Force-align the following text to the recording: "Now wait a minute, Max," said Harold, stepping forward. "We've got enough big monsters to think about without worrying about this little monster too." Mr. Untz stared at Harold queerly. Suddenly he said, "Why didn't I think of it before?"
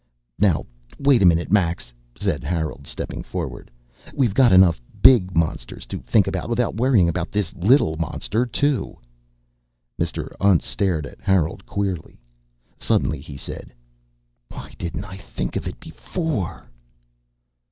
"Now 0.39 0.65
wait 0.97 1.21
a 1.21 1.27
minute, 1.27 1.51
Max," 1.51 1.93
said 2.15 2.43
Harold, 2.43 2.87
stepping 2.87 3.21
forward. 3.21 3.69
"We've 4.15 4.33
got 4.33 4.51
enough 4.51 4.81
big 4.99 5.37
monsters 5.37 5.85
to 5.85 5.99
think 5.99 6.25
about 6.25 6.49
without 6.49 6.73
worrying 6.73 7.07
about 7.07 7.31
this 7.31 7.53
little 7.53 7.97
monster 7.97 8.47
too." 8.47 8.97
Mr. 10.01 10.33
Untz 10.39 10.63
stared 10.65 11.05
at 11.05 11.21
Harold 11.21 11.67
queerly. 11.67 12.19
Suddenly 12.79 13.19
he 13.21 13.37
said, 13.37 13.75
"Why 14.49 14.73
didn't 14.79 15.05
I 15.05 15.17
think 15.17 15.55
of 15.55 15.67
it 15.67 15.79
before?" 15.79 16.71